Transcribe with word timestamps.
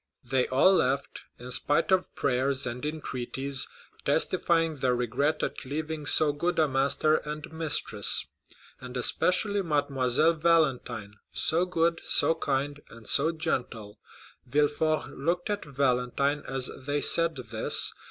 They 0.23 0.47
all 0.47 0.73
left, 0.73 1.19
in 1.37 1.51
spite 1.51 1.91
of 1.91 2.15
prayers 2.15 2.65
and 2.65 2.83
entreaties, 2.83 3.67
testifying 4.03 4.77
their 4.77 4.95
regret 4.95 5.43
at 5.43 5.63
leaving 5.63 6.07
so 6.07 6.33
good 6.33 6.57
a 6.57 6.67
master 6.67 7.17
and 7.17 7.53
mistress, 7.53 8.25
and 8.79 8.97
especially 8.97 9.61
Mademoiselle 9.61 10.33
Valentine, 10.33 11.17
so 11.31 11.67
good, 11.67 12.01
so 12.03 12.33
kind, 12.33 12.79
and 12.89 13.05
so 13.07 13.31
gentle. 13.31 13.99
Villefort 14.47 15.09
looked 15.11 15.51
at 15.51 15.65
Valentine 15.65 16.41
as 16.47 16.71
they 16.87 16.99
said 17.01 17.35
this. 17.35 17.93